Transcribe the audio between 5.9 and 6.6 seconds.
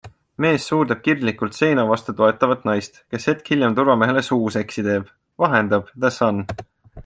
The Sun.